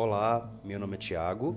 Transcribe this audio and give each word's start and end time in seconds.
Olá, 0.00 0.48
meu 0.62 0.78
nome 0.78 0.94
é 0.94 0.96
Tiago 0.96 1.56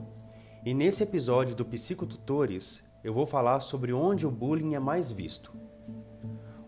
e 0.65 0.73
nesse 0.73 1.03
episódio 1.03 1.55
do 1.55 1.63
Psicotutores 1.63 2.83
eu 3.03 3.13
vou 3.13 3.27
falar 3.27 3.59
sobre 3.59 3.93
onde 3.93 4.25
o 4.25 4.31
bullying 4.31 4.73
é 4.73 4.79
mais 4.79 5.11
visto. 5.11 5.53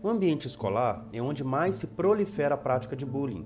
O 0.00 0.08
ambiente 0.08 0.46
escolar 0.46 1.04
é 1.12 1.20
onde 1.20 1.42
mais 1.42 1.74
se 1.74 1.88
prolifera 1.88 2.54
a 2.54 2.56
prática 2.56 2.94
de 2.94 3.04
bullying 3.04 3.44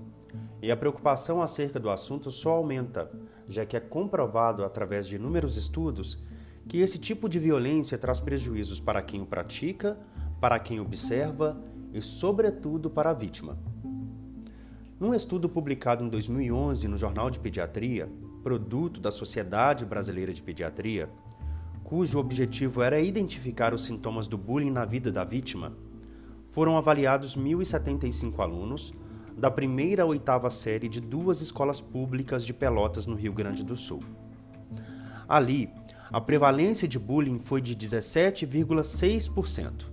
e 0.61 0.71
a 0.71 0.77
preocupação 0.77 1.41
acerca 1.41 1.79
do 1.79 1.89
assunto 1.89 2.29
só 2.29 2.51
aumenta, 2.51 3.11
já 3.47 3.65
que 3.65 3.75
é 3.75 3.79
comprovado 3.79 4.63
através 4.63 5.07
de 5.07 5.15
inúmeros 5.15 5.57
estudos 5.57 6.23
que 6.67 6.81
esse 6.81 6.99
tipo 6.99 7.27
de 7.27 7.39
violência 7.39 7.97
traz 7.97 8.19
prejuízos 8.19 8.79
para 8.79 9.01
quem 9.01 9.23
o 9.23 9.25
pratica, 9.25 9.97
para 10.39 10.59
quem 10.59 10.79
observa 10.79 11.59
e, 11.91 11.99
sobretudo, 11.99 12.91
para 12.91 13.09
a 13.09 13.13
vítima. 13.13 13.57
Num 14.99 15.13
estudo 15.13 15.47
publicado 15.47 16.03
em 16.03 16.09
2011 16.09 16.89
no 16.89 16.97
Jornal 16.97 17.29
de 17.29 17.39
Pediatria, 17.39 18.09
produto 18.43 18.99
da 18.99 19.11
Sociedade 19.11 19.85
Brasileira 19.85 20.33
de 20.33 20.43
Pediatria, 20.43 21.09
cujo 21.85 22.19
objetivo 22.19 22.81
era 22.81 22.99
identificar 22.99 23.73
os 23.73 23.85
sintomas 23.85 24.27
do 24.27 24.37
bullying 24.37 24.71
na 24.71 24.83
vida 24.83 25.09
da 25.09 25.23
vítima, 25.23 25.71
foram 26.49 26.77
avaliados 26.77 27.37
1.075 27.37 28.37
alunos 28.39 28.93
da 29.37 29.49
primeira 29.49 30.03
à 30.03 30.05
oitava 30.05 30.51
série 30.51 30.89
de 30.89 30.99
duas 30.99 31.39
escolas 31.39 31.79
públicas 31.79 32.45
de 32.45 32.53
Pelotas, 32.53 33.07
no 33.07 33.15
Rio 33.15 33.31
Grande 33.31 33.63
do 33.63 33.77
Sul. 33.77 34.01
Ali, 35.29 35.69
a 36.11 36.19
prevalência 36.19 36.89
de 36.89 36.99
bullying 36.99 37.39
foi 37.39 37.61
de 37.61 37.73
17,6%. 37.73 39.85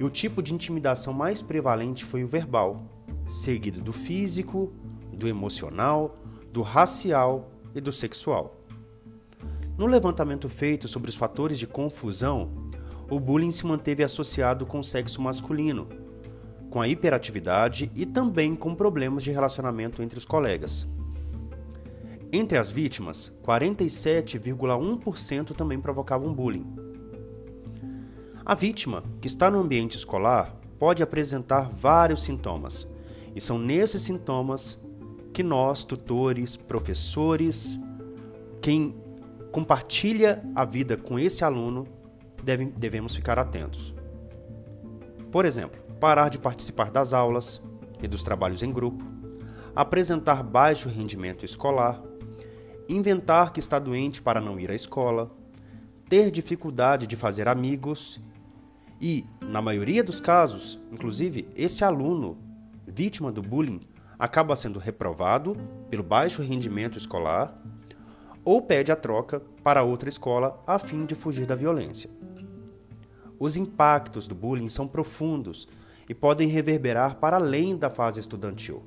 E 0.00 0.04
o 0.04 0.08
tipo 0.08 0.42
de 0.42 0.54
intimidação 0.54 1.12
mais 1.12 1.42
prevalente 1.42 2.06
foi 2.06 2.24
o 2.24 2.26
verbal, 2.26 3.03
seguido 3.26 3.80
do 3.80 3.92
físico, 3.92 4.72
do 5.12 5.28
emocional, 5.28 6.16
do 6.52 6.62
racial 6.62 7.50
e 7.74 7.80
do 7.80 7.92
sexual. 7.92 8.60
No 9.76 9.86
levantamento 9.86 10.48
feito 10.48 10.86
sobre 10.86 11.10
os 11.10 11.16
fatores 11.16 11.58
de 11.58 11.66
confusão, 11.66 12.70
o 13.10 13.18
bullying 13.18 13.50
se 13.50 13.66
manteve 13.66 14.04
associado 14.04 14.64
com 14.64 14.78
o 14.78 14.84
sexo 14.84 15.20
masculino, 15.20 15.88
com 16.70 16.80
a 16.80 16.86
hiperatividade 16.88 17.90
e 17.94 18.06
também 18.06 18.54
com 18.54 18.74
problemas 18.74 19.22
de 19.24 19.30
relacionamento 19.30 20.02
entre 20.02 20.18
os 20.18 20.24
colegas. 20.24 20.88
Entre 22.32 22.56
as 22.58 22.70
vítimas, 22.70 23.30
47,1% 23.44 25.54
também 25.54 25.78
provocavam 25.80 26.32
bullying. 26.32 26.66
A 28.44 28.54
vítima, 28.54 29.04
que 29.20 29.26
está 29.26 29.50
no 29.50 29.60
ambiente 29.60 29.96
escolar, 29.96 30.56
pode 30.78 31.02
apresentar 31.02 31.70
vários 31.70 32.22
sintomas, 32.24 32.88
e 33.34 33.40
são 33.40 33.58
nesses 33.58 34.02
sintomas 34.02 34.80
que 35.32 35.42
nós, 35.42 35.84
tutores, 35.84 36.56
professores, 36.56 37.78
quem 38.62 38.94
compartilha 39.50 40.44
a 40.54 40.64
vida 40.64 40.96
com 40.96 41.18
esse 41.18 41.44
aluno, 41.44 41.86
deve, 42.42 42.66
devemos 42.66 43.14
ficar 43.14 43.38
atentos. 43.38 43.94
Por 45.30 45.44
exemplo, 45.44 45.80
parar 45.98 46.28
de 46.28 46.38
participar 46.38 46.90
das 46.90 47.12
aulas 47.12 47.60
e 48.02 48.06
dos 48.06 48.22
trabalhos 48.22 48.62
em 48.62 48.72
grupo, 48.72 49.04
apresentar 49.74 50.42
baixo 50.42 50.88
rendimento 50.88 51.44
escolar, 51.44 52.00
inventar 52.88 53.52
que 53.52 53.58
está 53.58 53.78
doente 53.78 54.22
para 54.22 54.40
não 54.40 54.60
ir 54.60 54.70
à 54.70 54.74
escola, 54.74 55.30
ter 56.08 56.30
dificuldade 56.30 57.06
de 57.06 57.16
fazer 57.16 57.48
amigos 57.48 58.20
e, 59.00 59.26
na 59.40 59.60
maioria 59.60 60.04
dos 60.04 60.20
casos, 60.20 60.78
inclusive, 60.92 61.48
esse 61.56 61.82
aluno 61.82 62.38
vítima 62.86 63.32
do 63.32 63.42
bullying 63.42 63.80
acaba 64.18 64.56
sendo 64.56 64.78
reprovado 64.78 65.56
pelo 65.90 66.02
baixo 66.02 66.42
rendimento 66.42 66.98
escolar 66.98 67.60
ou 68.44 68.60
pede 68.60 68.92
a 68.92 68.96
troca 68.96 69.40
para 69.62 69.82
outra 69.82 70.08
escola 70.08 70.62
a 70.66 70.78
fim 70.78 71.04
de 71.06 71.14
fugir 71.14 71.46
da 71.46 71.54
violência. 71.54 72.10
Os 73.38 73.56
impactos 73.56 74.28
do 74.28 74.34
bullying 74.34 74.68
são 74.68 74.86
profundos 74.86 75.66
e 76.08 76.14
podem 76.14 76.48
reverberar 76.48 77.16
para 77.16 77.36
além 77.36 77.76
da 77.76 77.90
fase 77.90 78.20
estudantil, 78.20 78.82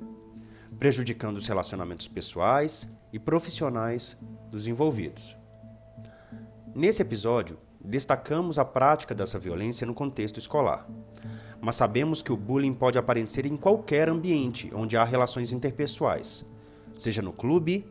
prejudicando 0.78 1.36
os 1.36 1.46
relacionamentos 1.46 2.08
pessoais 2.08 2.88
e 3.12 3.18
profissionais 3.18 4.16
dos 4.50 4.66
envolvidos. 4.66 5.36
Nesse 6.74 7.02
episódio, 7.02 7.58
destacamos 7.80 8.58
a 8.58 8.64
prática 8.64 9.14
dessa 9.14 9.38
violência 9.38 9.86
no 9.86 9.94
contexto 9.94 10.38
escolar, 10.38 10.86
mas 11.60 11.74
sabemos 11.74 12.22
que 12.22 12.32
o 12.32 12.36
bullying 12.36 12.74
pode 12.74 12.98
aparecer 12.98 13.46
em 13.46 13.56
qualquer 13.56 14.08
ambiente 14.08 14.70
onde 14.74 14.96
há 14.96 15.04
relações 15.04 15.52
interpessoais, 15.52 16.44
seja 16.96 17.22
no 17.22 17.32
clube, 17.32 17.86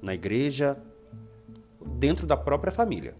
na 0.00 0.14
igreja, 0.14 0.78
dentro 1.84 2.26
da 2.26 2.36
própria 2.36 2.72
família. 2.72 3.14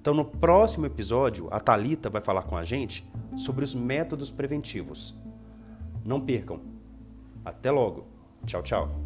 Então, 0.00 0.12
no 0.12 0.24
próximo 0.24 0.84
episódio, 0.86 1.48
a 1.50 1.58
Talita 1.58 2.10
vai 2.10 2.20
falar 2.20 2.42
com 2.42 2.56
a 2.56 2.62
gente 2.62 3.06
sobre 3.36 3.64
os 3.64 3.74
métodos 3.74 4.30
preventivos. 4.30 5.14
Não 6.04 6.20
percam. 6.20 6.60
Até 7.44 7.70
logo. 7.70 8.06
Tchau, 8.44 8.62
tchau. 8.62 9.03